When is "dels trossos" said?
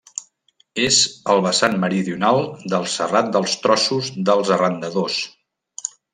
3.37-4.11